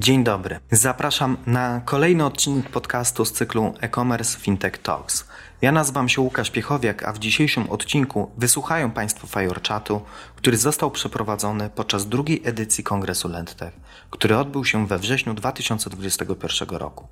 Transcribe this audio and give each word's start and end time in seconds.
Dzień 0.00 0.24
dobry. 0.24 0.60
Zapraszam 0.70 1.36
na 1.46 1.80
kolejny 1.84 2.24
odcinek 2.24 2.68
podcastu 2.70 3.24
z 3.24 3.32
cyklu 3.32 3.74
e-commerce 3.80 4.38
Fintech 4.38 4.78
Talks. 4.78 5.24
Ja 5.62 5.72
nazywam 5.72 6.08
się 6.08 6.20
Łukasz 6.20 6.50
Piechowiak, 6.50 7.02
a 7.02 7.12
w 7.12 7.18
dzisiejszym 7.18 7.70
odcinku 7.70 8.30
wysłuchają 8.38 8.90
Państwo 8.90 9.26
Firechatu, 9.26 10.00
który 10.36 10.56
został 10.56 10.90
przeprowadzony 10.90 11.70
podczas 11.74 12.08
drugiej 12.08 12.42
edycji 12.44 12.84
Kongresu 12.84 13.28
LendTech, 13.28 13.74
który 14.10 14.38
odbył 14.38 14.64
się 14.64 14.86
we 14.86 14.98
wrześniu 14.98 15.34
2021 15.34 16.68
roku. 16.68 17.08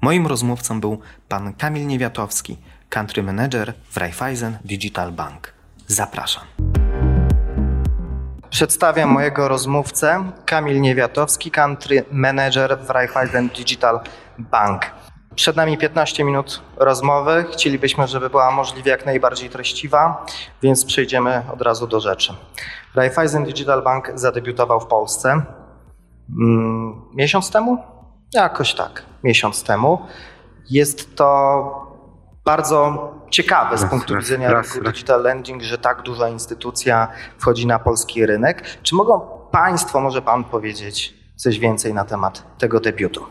Moim 0.00 0.26
rozmówcą 0.26 0.80
był 0.80 1.00
pan 1.28 1.54
Kamil 1.54 1.86
Niewiatowski, 1.86 2.56
country 2.88 3.22
manager 3.22 3.74
w 3.90 3.96
Raiffeisen 3.96 4.58
Digital 4.64 5.12
Bank. 5.12 5.52
Zapraszam. 5.86 6.44
Przedstawiam 8.52 9.10
mojego 9.10 9.48
rozmówcę, 9.48 10.32
Kamil 10.46 10.80
Niewiatowski, 10.80 11.50
country 11.50 12.04
manager 12.10 12.78
w 12.78 12.90
Raiffeisen 12.90 13.48
Digital 13.48 14.00
Bank. 14.38 14.82
Przed 15.34 15.56
nami 15.56 15.78
15 15.78 16.24
minut 16.24 16.62
rozmowy. 16.76 17.44
Chcielibyśmy, 17.52 18.06
żeby 18.06 18.30
była 18.30 18.50
możliwie 18.50 18.90
jak 18.90 19.06
najbardziej 19.06 19.50
treściwa, 19.50 20.26
więc 20.62 20.84
przejdziemy 20.84 21.42
od 21.52 21.62
razu 21.62 21.86
do 21.86 22.00
rzeczy. 22.00 22.34
Raiffeisen 22.94 23.44
Digital 23.44 23.82
Bank 23.82 24.12
zadebiutował 24.14 24.80
w 24.80 24.86
Polsce 24.86 25.42
mm, 26.38 27.02
miesiąc 27.14 27.50
temu? 27.50 27.78
Jakoś 28.34 28.74
tak, 28.74 29.02
miesiąc 29.24 29.64
temu. 29.64 29.98
Jest 30.70 31.16
to 31.16 31.92
bardzo 32.44 33.10
ciekawe 33.32 33.78
z 33.78 33.84
punktu 33.84 34.14
raz, 34.14 34.24
widzenia 34.24 34.52
raz, 34.52 34.66
rynku 34.66 34.84
raz. 34.84 34.94
digital 34.94 35.22
lending, 35.22 35.62
że 35.62 35.78
tak 35.78 36.02
duża 36.02 36.28
instytucja 36.28 37.08
wchodzi 37.38 37.66
na 37.66 37.78
polski 37.78 38.26
rynek. 38.26 38.78
Czy 38.82 38.94
mogą 38.94 39.20
Państwo, 39.50 40.00
może 40.00 40.22
Pan 40.22 40.44
powiedzieć 40.44 41.14
coś 41.36 41.58
więcej 41.58 41.94
na 41.94 42.04
temat 42.04 42.58
tego 42.58 42.80
debiutu? 42.80 43.26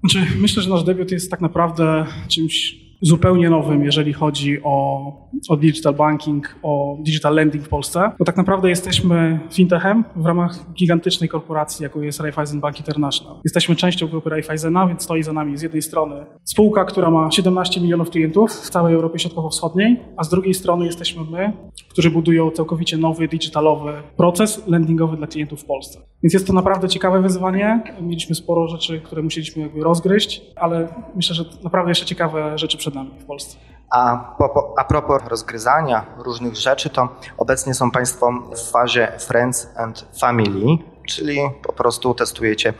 Znaczy, 0.00 0.26
myślę, 0.36 0.62
że 0.62 0.70
nasz 0.70 0.84
debiut 0.84 1.10
jest 1.10 1.30
tak 1.30 1.40
naprawdę 1.40 2.06
czymś 2.28 2.87
zupełnie 3.00 3.50
nowym, 3.50 3.84
jeżeli 3.84 4.12
chodzi 4.12 4.62
o, 4.64 5.12
o 5.48 5.56
digital 5.56 5.94
banking, 5.94 6.56
o 6.62 6.96
digital 7.00 7.34
lending 7.34 7.64
w 7.64 7.68
Polsce, 7.68 8.10
bo 8.18 8.24
tak 8.24 8.36
naprawdę 8.36 8.68
jesteśmy 8.68 9.40
fintechem 9.52 10.04
w 10.16 10.26
ramach 10.26 10.72
gigantycznej 10.72 11.28
korporacji, 11.28 11.82
jaką 11.82 12.00
jest 12.00 12.20
Raiffeisen 12.20 12.60
Bank 12.60 12.78
International. 12.78 13.36
Jesteśmy 13.44 13.76
częścią 13.76 14.06
grupy 14.06 14.30
Raiffeisena, 14.30 14.86
więc 14.86 15.02
stoi 15.02 15.22
za 15.22 15.32
nami 15.32 15.56
z 15.56 15.62
jednej 15.62 15.82
strony 15.82 16.26
spółka, 16.44 16.84
która 16.84 17.10
ma 17.10 17.30
17 17.30 17.80
milionów 17.80 18.10
klientów 18.10 18.52
w 18.52 18.70
całej 18.70 18.94
Europie 18.94 19.18
Środkowo-Wschodniej, 19.18 20.00
a 20.16 20.24
z 20.24 20.28
drugiej 20.28 20.54
strony 20.54 20.86
jesteśmy 20.86 21.24
my, 21.30 21.52
którzy 21.88 22.10
budują 22.10 22.50
całkowicie 22.50 22.96
nowy, 22.96 23.28
digitalowy 23.28 23.92
proces 24.16 24.66
lendingowy 24.66 25.16
dla 25.16 25.26
klientów 25.26 25.62
w 25.62 25.64
Polsce. 25.64 26.00
Więc 26.22 26.34
jest 26.34 26.46
to 26.46 26.52
naprawdę 26.52 26.88
ciekawe 26.88 27.22
wyzwanie. 27.22 27.82
Mieliśmy 28.00 28.34
sporo 28.34 28.68
rzeczy, 28.68 29.00
które 29.00 29.22
musieliśmy 29.22 29.62
jakby 29.62 29.84
rozgryźć, 29.84 30.42
ale 30.56 30.88
myślę, 31.16 31.34
że 31.34 31.44
naprawdę 31.64 31.90
jeszcze 31.90 32.06
ciekawe 32.06 32.58
rzeczy 32.58 32.78
nami 32.90 33.10
w 33.20 33.24
Polsce. 33.24 33.56
A, 33.90 34.34
po, 34.38 34.74
a 34.78 34.84
propos 34.84 35.22
rozgryzania 35.28 36.06
różnych 36.18 36.56
rzeczy, 36.56 36.90
to 36.90 37.08
obecnie 37.38 37.74
są 37.74 37.90
Państwo 37.90 38.32
w 38.56 38.70
fazie 38.70 39.12
Friends 39.18 39.68
and 39.76 40.06
Family, 40.20 40.78
czyli 41.06 41.38
po 41.62 41.72
prostu 41.72 42.14
testujecie 42.14 42.74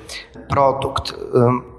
produkt. 0.48 1.14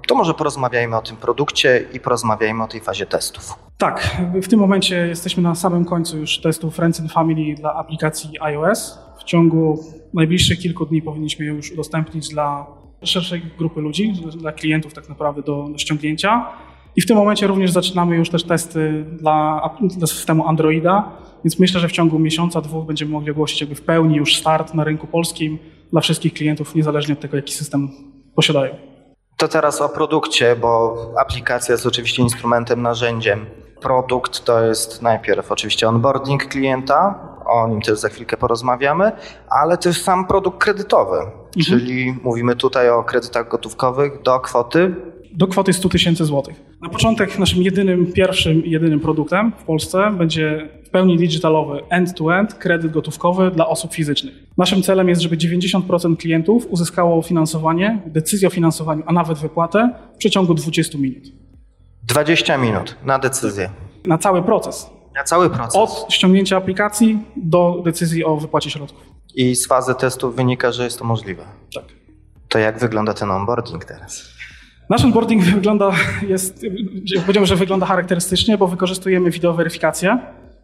To 0.08 0.14
może 0.14 0.34
porozmawiajmy 0.34 0.96
o 0.96 1.02
tym 1.02 1.16
produkcie 1.16 1.84
i 1.92 2.00
porozmawiajmy 2.00 2.64
o 2.64 2.68
tej 2.68 2.80
fazie 2.80 3.06
testów. 3.06 3.54
Tak, 3.78 4.16
w 4.42 4.48
tym 4.48 4.60
momencie 4.60 5.06
jesteśmy 5.06 5.42
na 5.42 5.54
samym 5.54 5.84
końcu 5.84 6.18
już 6.18 6.40
testu 6.40 6.70
Friends 6.70 7.00
and 7.00 7.12
Family 7.12 7.54
dla 7.54 7.74
aplikacji 7.74 8.40
iOS. 8.40 8.98
W 9.18 9.24
ciągu 9.24 9.84
najbliższych 10.14 10.58
kilku 10.58 10.86
dni 10.86 11.02
powinniśmy 11.02 11.44
ją 11.44 11.54
już 11.54 11.72
udostępnić 11.72 12.28
dla 12.28 12.66
szerszej 13.02 13.42
grupy 13.58 13.80
ludzi, 13.80 14.12
dla 14.36 14.52
klientów 14.52 14.94
tak 14.94 15.08
naprawdę 15.08 15.42
do, 15.42 15.68
do 15.72 15.78
ściągnięcia. 15.78 16.46
I 16.96 17.00
w 17.00 17.06
tym 17.06 17.16
momencie 17.16 17.46
również 17.46 17.70
zaczynamy 17.70 18.16
już 18.16 18.30
też 18.30 18.44
testy 18.44 19.04
dla, 19.12 19.70
dla 19.80 20.06
systemu 20.06 20.48
Androida, 20.48 21.10
więc 21.44 21.58
myślę, 21.58 21.80
że 21.80 21.88
w 21.88 21.92
ciągu 21.92 22.18
miesiąca, 22.18 22.60
dwóch 22.60 22.86
będziemy 22.86 23.12
mogli 23.12 23.30
ogłosić 23.30 23.60
jakby 23.60 23.74
w 23.74 23.82
pełni 23.82 24.16
już 24.16 24.36
start 24.36 24.74
na 24.74 24.84
rynku 24.84 25.06
polskim 25.06 25.58
dla 25.92 26.00
wszystkich 26.00 26.34
klientów, 26.34 26.74
niezależnie 26.74 27.14
od 27.14 27.20
tego, 27.20 27.36
jaki 27.36 27.52
system 27.52 27.88
posiadają. 28.34 28.74
To 29.36 29.48
teraz 29.48 29.80
o 29.80 29.88
produkcie, 29.88 30.56
bo 30.56 30.96
aplikacja 31.20 31.72
jest 31.72 31.86
oczywiście 31.86 32.22
instrumentem, 32.22 32.82
narzędziem. 32.82 33.46
Produkt 33.80 34.44
to 34.44 34.64
jest 34.64 35.02
najpierw 35.02 35.52
oczywiście 35.52 35.88
onboarding 35.88 36.46
klienta, 36.46 37.30
o 37.46 37.68
nim 37.68 37.82
też 37.82 37.98
za 37.98 38.08
chwilkę 38.08 38.36
porozmawiamy, 38.36 39.12
ale 39.50 39.78
też 39.78 40.02
sam 40.02 40.26
produkt 40.26 40.58
kredytowy, 40.58 41.16
mhm. 41.16 41.42
czyli 41.52 42.14
mówimy 42.22 42.56
tutaj 42.56 42.90
o 42.90 43.04
kredytach 43.04 43.48
gotówkowych 43.48 44.22
do 44.22 44.40
kwoty 44.40 44.94
do 45.32 45.46
kwoty 45.46 45.72
100 45.72 45.88
tysięcy 45.88 46.24
złotych. 46.24 46.62
Na 46.82 46.88
początek 46.88 47.38
naszym 47.38 47.62
jedynym, 47.62 48.12
pierwszym 48.12 48.64
i 48.64 48.70
jedynym 48.70 49.00
produktem 49.00 49.52
w 49.58 49.62
Polsce 49.62 50.10
będzie 50.18 50.68
w 50.86 50.90
pełni 50.90 51.16
digitalowy 51.16 51.80
end-to-end 51.90 52.54
kredyt 52.54 52.92
gotówkowy 52.92 53.50
dla 53.50 53.68
osób 53.68 53.92
fizycznych. 53.92 54.34
Naszym 54.58 54.82
celem 54.82 55.08
jest, 55.08 55.22
żeby 55.22 55.36
90% 55.36 56.16
klientów 56.16 56.66
uzyskało 56.70 57.22
finansowanie, 57.22 58.02
decyzję 58.06 58.48
o 58.48 58.50
finansowaniu, 58.50 59.02
a 59.06 59.12
nawet 59.12 59.38
wypłatę 59.38 59.90
w 60.14 60.18
przeciągu 60.18 60.54
20 60.54 60.98
minut. 60.98 61.24
20 62.02 62.56
minut 62.56 62.96
na 63.04 63.18
decyzję. 63.18 63.70
Na 64.06 64.18
cały 64.18 64.42
proces. 64.42 64.90
Na 65.14 65.24
cały 65.24 65.50
proces. 65.50 65.76
Od 65.76 66.06
ściągnięcia 66.12 66.56
aplikacji 66.56 67.18
do 67.36 67.82
decyzji 67.84 68.24
o 68.24 68.36
wypłacie 68.36 68.70
środków. 68.70 69.06
I 69.34 69.56
z 69.56 69.66
fazy 69.66 69.94
testów 69.94 70.36
wynika, 70.36 70.72
że 70.72 70.84
jest 70.84 70.98
to 70.98 71.04
możliwe. 71.04 71.42
Tak. 71.74 71.84
To 72.48 72.58
jak 72.58 72.78
wygląda 72.78 73.14
ten 73.14 73.30
onboarding 73.30 73.84
teraz? 73.84 74.39
Nasz 74.90 75.04
onboarding 75.04 75.42
wygląda, 75.42 75.92
jest, 76.28 76.66
powiedziałbym, 77.20 77.46
że 77.46 77.56
wygląda 77.56 77.86
charakterystycznie, 77.86 78.58
bo 78.58 78.66
wykorzystujemy 78.66 79.30
wideoweryfikację. 79.30 80.18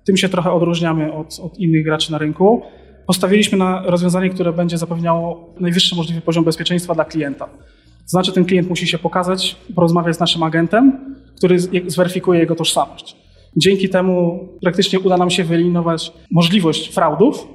Tym 0.04 0.16
się 0.16 0.28
trochę 0.28 0.52
odróżniamy 0.52 1.12
od, 1.12 1.40
od 1.42 1.58
innych 1.58 1.84
graczy 1.84 2.12
na 2.12 2.18
rynku. 2.18 2.62
Postawiliśmy 3.06 3.58
na 3.58 3.82
rozwiązanie, 3.82 4.30
które 4.30 4.52
będzie 4.52 4.78
zapewniało 4.78 5.54
najwyższy 5.60 5.96
możliwy 5.96 6.20
poziom 6.20 6.44
bezpieczeństwa 6.44 6.94
dla 6.94 7.04
klienta. 7.04 7.48
Znaczy, 8.06 8.32
ten 8.32 8.44
klient 8.44 8.68
musi 8.68 8.86
się 8.86 8.98
pokazać, 8.98 9.56
porozmawiać 9.74 10.16
z 10.16 10.20
naszym 10.20 10.42
agentem, 10.42 11.14
który 11.36 11.58
zweryfikuje 11.86 12.40
jego 12.40 12.54
tożsamość. 12.54 13.16
Dzięki 13.56 13.88
temu 13.88 14.48
praktycznie 14.62 15.00
uda 15.00 15.16
nam 15.16 15.30
się 15.30 15.44
wyeliminować 15.44 16.12
możliwość 16.30 16.94
fraudów, 16.94 17.48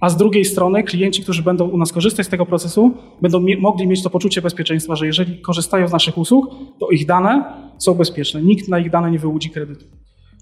a 0.00 0.08
z 0.08 0.16
drugiej 0.16 0.44
strony 0.44 0.82
klienci, 0.82 1.22
którzy 1.22 1.42
będą 1.42 1.68
u 1.68 1.78
nas 1.78 1.92
korzystać 1.92 2.26
z 2.26 2.28
tego 2.28 2.46
procesu, 2.46 2.94
będą 3.22 3.44
mogli 3.58 3.86
mieć 3.86 4.02
to 4.02 4.10
poczucie 4.10 4.42
bezpieczeństwa, 4.42 4.96
że 4.96 5.06
jeżeli 5.06 5.40
korzystają 5.40 5.88
z 5.88 5.92
naszych 5.92 6.18
usług, 6.18 6.46
to 6.80 6.90
ich 6.90 7.06
dane 7.06 7.44
są 7.78 7.94
bezpieczne. 7.94 8.42
Nikt 8.42 8.68
na 8.68 8.78
ich 8.78 8.90
dane 8.90 9.10
nie 9.10 9.18
wyłudzi 9.18 9.50
kredytu. 9.50 9.84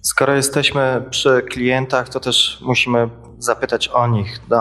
Skoro 0.03 0.35
jesteśmy 0.35 1.05
przy 1.11 1.43
klientach, 1.51 2.09
to 2.09 2.21
też 2.21 2.59
musimy 2.67 3.09
zapytać 3.39 3.89
o 3.89 4.07
nich. 4.07 4.41
Do, 4.49 4.57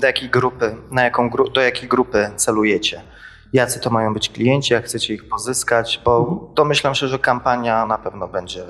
do 0.00 0.06
jakiej 0.06 0.30
grupy, 0.30 0.76
na 0.90 1.04
jaką, 1.04 1.30
do 1.54 1.60
jakiej 1.60 1.88
grupy 1.88 2.30
celujecie? 2.36 3.02
Jacy 3.52 3.80
to 3.80 3.90
mają 3.90 4.14
być 4.14 4.30
klienci, 4.30 4.72
jak 4.74 4.84
chcecie 4.84 5.14
ich 5.14 5.28
pozyskać? 5.28 6.00
Bo 6.04 6.40
domyślam 6.54 6.94
się, 6.94 7.08
że 7.08 7.18
kampania 7.18 7.86
na 7.86 7.98
pewno 7.98 8.28
będzie 8.28 8.64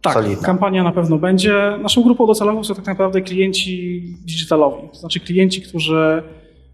tak, 0.00 0.12
solidna. 0.12 0.46
kampania 0.46 0.84
na 0.84 0.92
pewno 0.92 1.18
będzie. 1.18 1.78
Naszą 1.82 2.02
grupą 2.02 2.26
docelową 2.26 2.64
są 2.64 2.74
tak 2.74 2.86
naprawdę 2.86 3.20
klienci 3.20 4.02
digitalowi, 4.24 4.88
to 4.88 4.98
znaczy 4.98 5.20
klienci, 5.20 5.62
którzy 5.62 6.22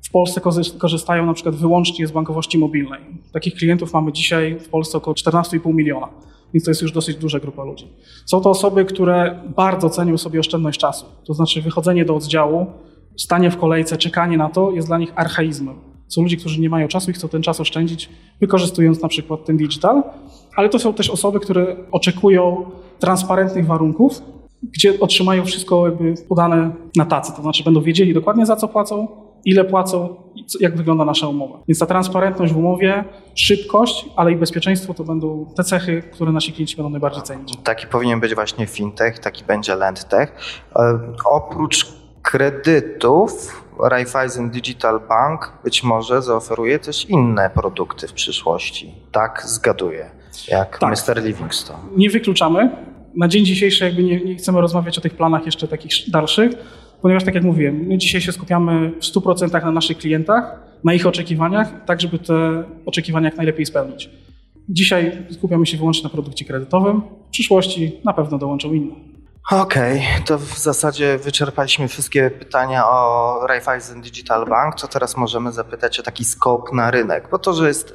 w 0.03 0.11
Polsce 0.11 0.41
korzystają 0.79 1.27
na 1.27 1.35
przykład 1.35 1.55
wyłącznie 1.55 2.07
z 2.07 2.13
bankowości 2.13 2.59
mobilnej. 2.59 3.01
Takich 3.33 3.55
klientów 3.55 3.93
mamy 3.93 4.13
dzisiaj 4.13 4.59
w 4.59 4.69
Polsce 4.69 4.99
około 4.99 5.15
14,5 5.15 5.75
miliona, 5.75 6.09
więc 6.55 6.65
to 6.65 6.71
jest 6.71 6.83
już 6.83 6.93
dosyć 6.93 7.17
duża 7.17 7.41
grupa 7.41 7.65
ludzi. 7.65 7.89
Są 8.27 8.41
to 8.41 8.51
osoby, 8.51 8.85
które 8.85 9.43
bardzo 9.57 9.91
cenią 9.91 10.19
sobie 10.19 10.41
oszczędność 10.41 10.81
czasu, 10.81 11.07
to 11.25 11.35
znaczy 11.35 11.63
wychodzenie 11.63 12.05
do 12.05 12.17
oddziału, 12.17 12.67
stanie 13.17 13.51
w 13.51 13.57
kolejce, 13.57 13.97
czekanie 13.97 14.37
na 14.37 14.49
to 14.49 14.71
jest 14.71 14.89
dla 14.89 14.99
nich 14.99 15.13
archaizmem. 15.17 15.94
Są 16.15 16.23
ludzie, 16.23 16.37
którzy 16.37 16.61
nie 16.61 16.71
mają 16.71 16.89
czasu 16.89 17.11
i 17.11 17.15
chcą 17.15 17.29
ten 17.29 17.43
czas 17.43 17.61
oszczędzić, 17.61 18.09
wykorzystując 18.41 19.03
na 19.03 19.09
przykład 19.09 19.45
ten 19.45 19.57
digital, 19.57 20.03
ale 20.57 20.69
to 20.69 20.79
są 20.79 20.95
też 20.95 21.11
osoby, 21.11 21.41
które 21.41 21.77
oczekują 21.93 22.71
transparentnych 22.99 23.67
warunków, 23.67 24.23
gdzie 24.63 25.01
otrzymają 25.01 25.45
wszystko 25.45 25.87
jakby 25.87 26.15
podane 26.29 26.71
na 26.97 27.05
tacy, 27.05 27.33
to 27.37 27.43
znaczy 27.43 27.65
będą 27.65 27.81
wiedzieli 27.81 28.15
dokładnie 28.15 28.47
za 28.47 28.57
co 28.57 28.69
płacą, 28.69 29.09
ile 29.45 29.65
płacą 29.65 30.17
i 30.35 30.45
jak 30.61 30.77
wygląda 30.77 31.05
nasza 31.05 31.29
umowa. 31.29 31.59
Więc 31.69 31.79
ta 31.79 31.87
transparentność 31.87 32.53
w 32.53 32.57
umowie, 32.57 33.05
szybkość, 33.35 34.07
ale 34.17 34.33
i 34.33 34.37
bezpieczeństwo 34.37 34.95
to 34.95 35.05
będą 35.05 35.47
te 35.57 35.65
cechy, 35.65 36.03
które 36.13 36.33
nasi 36.33 36.53
klienci 36.53 36.77
będą 36.77 36.91
najbardziej 36.91 37.23
cenić. 37.23 37.57
Taki 37.65 37.87
powinien 37.87 38.21
być 38.21 38.35
właśnie 38.35 38.67
fintech, 38.67 39.19
taki 39.19 39.45
będzie 39.45 39.75
lendtech. 39.75 40.37
E, 40.77 40.99
oprócz 41.25 42.04
kredytów 42.25 43.65
Raiffeisen 43.91 44.51
Digital 44.51 45.01
Bank 45.09 45.53
być 45.65 45.83
może 45.83 46.23
zaoferuje 46.23 46.79
też 46.79 47.11
inne 47.11 47.51
produkty 47.51 48.09
w 48.09 48.13
przyszłości. 48.13 48.95
Tak, 49.13 49.43
zgaduję, 49.47 50.11
jak 50.49 50.79
tak. 50.79 50.91
Mr. 50.91 51.25
Livingstone. 51.25 51.79
Nie 51.97 52.11
wykluczamy. 52.11 52.71
Na 53.17 53.29
dzień 53.29 53.45
dzisiejszy 53.45 53.85
jakby 53.85 54.03
nie, 54.03 54.25
nie 54.25 54.37
chcemy 54.37 54.61
rozmawiać 54.61 54.99
o 54.99 55.01
tych 55.01 55.15
planach 55.15 55.47
jeszcze 55.47 55.69
takich 55.69 56.11
dalszych, 56.11 56.53
ponieważ 57.03 57.25
tak 57.25 57.35
jak 57.35 57.45
mówiłem, 57.45 57.87
my 57.87 57.99
dzisiaj 57.99 58.21
się 58.21 58.33
skupiamy 58.33 58.91
w 58.91 59.05
100% 59.05 59.65
na 59.65 59.71
naszych 59.71 59.99
klientach, 59.99 60.61
na 60.85 60.95
ich 60.95 61.07
oczekiwaniach, 61.07 61.85
tak 61.87 62.01
żeby 62.01 62.19
te 62.19 62.65
oczekiwania 62.87 63.29
jak 63.29 63.37
najlepiej 63.37 63.67
spełnić. 63.67 64.11
Dzisiaj 64.69 65.27
skupiamy 65.31 65.67
się 65.67 65.77
wyłącznie 65.77 66.05
na 66.05 66.11
produkcie 66.11 66.45
kredytowym, 66.45 67.03
w 67.27 67.31
przyszłości 67.31 68.01
na 68.05 68.13
pewno 68.13 68.39
dołączą 68.39 68.73
inne. 68.73 69.14
Okej, 69.51 70.07
to 70.27 70.39
w 70.39 70.59
zasadzie 70.59 71.19
wyczerpaliśmy 71.19 71.89
wszystkie 71.89 72.31
pytania 72.31 72.89
o 72.89 73.41
Raiffeisen 73.47 74.01
Digital 74.01 74.47
Bank, 74.47 74.75
to 74.75 74.89
teraz 74.89 75.17
możemy 75.17 75.53
zapytać 75.53 76.01
o 76.01 76.03
taki 76.03 76.25
skok 76.25 76.73
na 76.73 76.91
rynek, 76.91 77.29
bo 77.31 77.39
to, 77.39 77.53
że 77.53 77.69
jest 77.69 77.95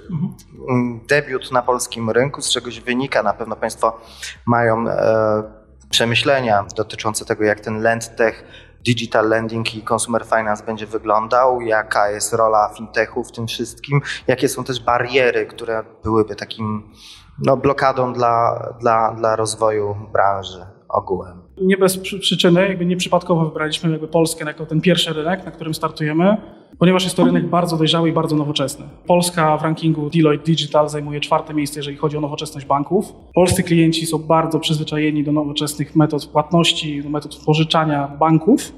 mm, 0.70 1.00
debiut 1.08 1.52
na 1.52 1.62
polskim 1.62 2.10
rynku, 2.10 2.42
z 2.42 2.50
czegoś 2.50 2.80
wynika, 2.80 3.24
na 3.24 3.34
pewno 3.34 3.56
Państwo 3.56 4.00
mają 4.46 4.90
e, 4.90 5.44
przemyślenia 5.90 6.66
dotyczące 6.76 7.26
tego, 7.26 7.44
jak 7.44 7.60
ten 7.60 7.82
LendTech, 7.82 8.44
Digital 8.86 9.30
Lending 9.30 9.76
i 9.76 9.86
Consumer 9.94 10.26
Finance 10.26 10.66
będzie 10.66 10.88
wyglądał, 10.88 11.62
jaka 11.62 12.10
jest 12.10 12.34
rola 12.34 12.74
fintechu 12.78 13.24
w 13.24 13.32
tym 13.32 13.48
wszystkim, 13.48 14.02
jakie 14.28 14.50
są 14.50 14.64
też 14.64 14.84
bariery, 14.84 15.46
które 15.46 15.84
byłyby 16.04 16.36
takim 16.36 16.94
no, 17.40 17.58
blokadą 17.58 18.14
dla, 18.14 18.66
dla, 18.80 19.12
dla 19.12 19.36
rozwoju 19.36 19.96
branży 20.14 20.79
ogółem. 20.90 21.42
Nie 21.62 21.78
bez 21.78 21.98
przy- 21.98 22.20
przyczyny, 22.20 22.62
jakby 22.62 22.86
nieprzypadkowo 22.86 23.46
wybraliśmy 23.46 23.92
jakby 23.92 24.08
Polskę 24.08 24.46
jako 24.46 24.66
ten 24.66 24.82
pierwszy 24.82 25.14
rynek, 25.14 25.46
na 25.46 25.52
którym 25.52 25.74
startujemy, 25.74 26.38
ponieważ 26.80 27.04
jest 27.04 27.16
to 27.16 27.26
rynek 27.26 27.48
bardzo 27.48 27.78
dojrzały 27.78 28.10
i 28.10 28.12
bardzo 28.12 28.36
nowoczesny. 28.36 28.86
Polska 29.08 29.58
w 29.58 29.62
rankingu 29.64 30.10
Deloitte 30.10 30.46
Digital 30.46 30.90
zajmuje 30.90 31.20
czwarte 31.20 31.54
miejsce, 31.54 31.80
jeżeli 31.80 31.98
chodzi 31.98 32.18
o 32.18 32.22
nowoczesność 32.22 32.68
banków. 32.68 33.14
Polscy 33.36 33.64
klienci 33.64 34.06
są 34.06 34.18
bardzo 34.18 34.60
przyzwyczajeni 34.60 35.24
do 35.24 35.32
nowoczesnych 35.32 35.96
metod 35.96 36.26
płatności, 36.26 37.04
do 37.04 37.10
metod 37.10 37.36
pożyczania 37.46 38.08
banków, 38.08 38.72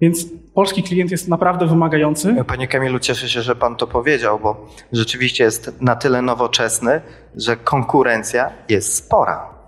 więc 0.00 0.26
polski 0.54 0.82
klient 0.82 1.10
jest 1.10 1.28
naprawdę 1.28 1.66
wymagający. 1.66 2.44
Panie 2.46 2.68
Kamilu, 2.68 2.98
cieszę 2.98 3.28
się, 3.28 3.42
że 3.42 3.56
Pan 3.56 3.76
to 3.76 3.86
powiedział, 3.86 4.38
bo 4.42 4.66
rzeczywiście 4.92 5.44
jest 5.44 5.80
na 5.80 5.96
tyle 5.96 6.22
nowoczesny, 6.22 7.00
że 7.36 7.56
konkurencja 7.56 8.50
jest 8.68 8.94
spora. 8.94 9.59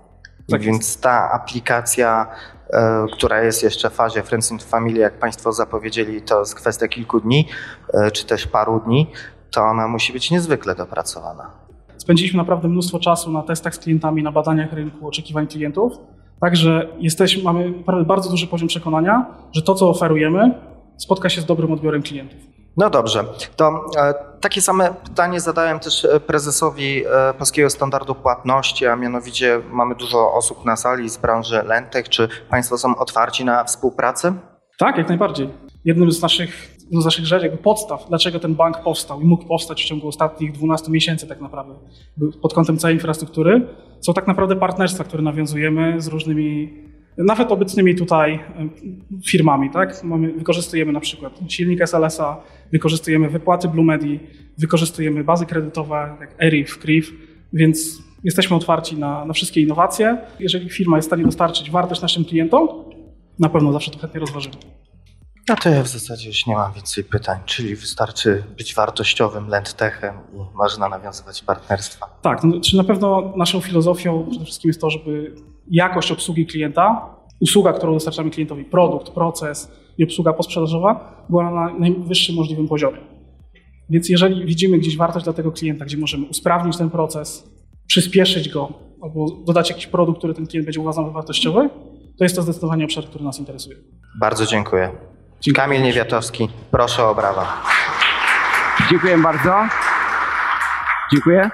Tak 0.53 0.61
Więc 0.61 0.99
ta 0.99 1.31
aplikacja, 1.31 2.27
e, 2.73 3.05
która 3.13 3.43
jest 3.43 3.63
jeszcze 3.63 3.89
w 3.89 3.93
fazie 3.93 4.23
Friends 4.23 4.51
and 4.51 4.63
Family, 4.63 4.99
jak 4.99 5.19
Państwo 5.19 5.53
zapowiedzieli, 5.53 6.21
to 6.21 6.39
jest 6.39 6.55
kwestia 6.55 6.87
kilku 6.87 7.19
dni, 7.19 7.47
e, 7.93 8.11
czy 8.11 8.25
też 8.25 8.47
paru 8.47 8.79
dni, 8.85 9.07
to 9.51 9.61
ona 9.61 9.87
musi 9.87 10.13
być 10.13 10.31
niezwykle 10.31 10.75
dopracowana. 10.75 11.51
Spędziliśmy 11.97 12.37
naprawdę 12.37 12.67
mnóstwo 12.67 12.99
czasu 12.99 13.31
na 13.31 13.41
testach 13.41 13.75
z 13.75 13.79
klientami, 13.79 14.23
na 14.23 14.31
badaniach 14.31 14.73
rynku, 14.73 15.07
oczekiwań 15.07 15.47
klientów. 15.47 15.93
Także 16.41 16.87
jesteśmy, 16.99 17.43
mamy 17.43 17.71
naprawdę 17.71 18.05
bardzo 18.05 18.29
duży 18.29 18.47
poziom 18.47 18.67
przekonania, 18.67 19.25
że 19.53 19.61
to, 19.61 19.75
co 19.75 19.89
oferujemy, 19.89 20.59
spotka 20.97 21.29
się 21.29 21.41
z 21.41 21.45
dobrym 21.45 21.71
odbiorem 21.71 22.01
klientów. 22.01 22.52
No 22.77 22.89
dobrze, 22.89 23.25
to 23.55 23.85
e, 23.97 24.13
takie 24.41 24.61
same 24.61 24.93
pytanie 25.03 25.39
zadałem 25.39 25.79
też 25.79 26.05
e, 26.05 26.19
prezesowi 26.19 27.03
e, 27.05 27.33
Polskiego 27.33 27.69
Standardu 27.69 28.15
Płatności, 28.15 28.85
a 28.87 28.95
mianowicie 28.95 29.61
mamy 29.71 29.95
dużo 29.95 30.33
osób 30.33 30.65
na 30.65 30.75
sali 30.75 31.09
z 31.09 31.17
branży 31.17 31.63
Lentech. 31.65 32.09
Czy 32.09 32.27
Państwo 32.49 32.77
są 32.77 32.95
otwarci 32.95 33.45
na 33.45 33.63
współpracę? 33.63 34.33
Tak, 34.77 34.97
jak 34.97 35.09
najbardziej. 35.09 35.49
Jednym 35.85 36.11
z 36.11 36.21
naszych, 36.21 36.75
z 36.91 37.05
naszych 37.05 37.25
rzeczy, 37.25 37.45
jakby 37.45 37.63
podstaw, 37.63 38.05
dlaczego 38.09 38.39
ten 38.39 38.55
bank 38.55 38.83
powstał 38.83 39.21
i 39.21 39.25
mógł 39.25 39.47
powstać 39.47 39.83
w 39.83 39.85
ciągu 39.85 40.07
ostatnich 40.07 40.51
12 40.51 40.91
miesięcy 40.91 41.27
tak 41.27 41.41
naprawdę, 41.41 41.73
pod 42.41 42.53
kątem 42.53 42.77
całej 42.77 42.95
infrastruktury, 42.95 43.67
są 44.01 44.13
tak 44.13 44.27
naprawdę 44.27 44.55
partnerstwa, 44.55 45.03
które 45.03 45.23
nawiązujemy 45.23 46.01
z 46.01 46.07
różnymi, 46.07 46.73
nawet 47.17 47.51
obecnymi 47.51 47.95
tutaj 47.95 48.39
em, 48.55 48.69
firmami. 49.27 49.69
Tak? 49.69 50.03
Mamy, 50.03 50.33
wykorzystujemy 50.33 50.91
na 50.91 50.99
przykład 50.99 51.39
silnik 51.47 51.81
SLS-a, 51.81 52.41
wykorzystujemy 52.71 53.29
wypłaty 53.29 53.67
Blumedi, 53.67 54.19
wykorzystujemy 54.57 55.23
bazy 55.23 55.45
kredytowe 55.45 56.17
jak 56.19 56.35
ERIF, 56.39 56.77
CRIF, 56.77 57.11
więc 57.53 58.03
jesteśmy 58.23 58.55
otwarci 58.55 58.97
na, 58.97 59.25
na 59.25 59.33
wszystkie 59.33 59.61
innowacje. 59.61 60.17
Jeżeli 60.39 60.69
firma 60.69 60.97
jest 60.97 61.07
w 61.07 61.09
stanie 61.09 61.23
dostarczyć 61.23 61.71
wartość 61.71 62.01
naszym 62.01 62.25
klientom, 62.25 62.67
na 63.39 63.49
pewno 63.49 63.73
zawsze 63.73 63.91
to 63.91 63.99
chętnie 63.99 64.19
rozważymy. 64.19 64.55
No 65.49 65.55
to 65.55 65.69
ja 65.69 65.83
w 65.83 65.87
zasadzie 65.87 66.27
już 66.27 66.45
nie 66.45 66.55
mam 66.55 66.73
więcej 66.73 67.03
pytań, 67.03 67.39
czyli 67.45 67.75
wystarczy 67.75 68.43
być 68.57 68.75
wartościowym 68.75 69.47
Lentechem 69.47 70.15
i 70.33 70.57
można 70.57 70.89
nawiązywać 70.89 71.41
partnerstwa. 71.41 72.05
Tak, 72.21 72.43
no, 72.43 72.61
czy 72.61 72.77
na 72.77 72.83
pewno 72.83 73.33
naszą 73.37 73.61
filozofią 73.61 74.27
przede 74.29 74.45
wszystkim 74.45 74.69
jest 74.69 74.81
to, 74.81 74.89
żeby 74.89 75.35
jakość 75.71 76.11
obsługi 76.11 76.45
klienta, 76.45 77.15
usługa, 77.39 77.73
którą 77.73 77.93
dostarczamy 77.93 78.29
klientowi, 78.29 78.65
produkt, 78.65 79.09
proces 79.09 79.71
i 79.97 80.03
obsługa 80.03 80.33
posprzedażowa 80.33 81.23
była 81.29 81.51
na 81.51 81.73
najwyższym 81.79 82.35
możliwym 82.35 82.67
poziomie. 82.67 82.97
Więc 83.89 84.09
jeżeli 84.09 84.45
widzimy 84.45 84.77
gdzieś 84.77 84.97
wartość 84.97 85.23
dla 85.23 85.33
tego 85.33 85.51
klienta, 85.51 85.85
gdzie 85.85 85.97
możemy 85.97 86.25
usprawnić 86.25 86.77
ten 86.77 86.89
proces, 86.89 87.49
przyspieszyć 87.87 88.49
go 88.49 88.73
albo 89.01 89.25
dodać 89.45 89.69
jakiś 89.69 89.87
produkt, 89.87 90.17
który 90.17 90.33
ten 90.33 90.47
klient 90.47 90.65
będzie 90.65 90.79
uważał 90.79 91.05
za 91.05 91.11
wartościowy, 91.11 91.69
to 92.17 92.25
jest 92.25 92.35
to 92.35 92.41
zdecydowanie 92.41 92.85
obszar, 92.85 93.05
który 93.05 93.23
nas 93.23 93.39
interesuje. 93.39 93.75
Bardzo 94.19 94.45
dziękuję. 94.45 94.89
Kamil 95.55 95.81
Niewiatowski, 95.81 96.49
proszę 96.71 97.05
o 97.05 97.15
brawa. 97.15 97.63
Dziękuję 98.89 99.17
bardzo. 99.17 99.53
Dziękuję. 101.11 101.49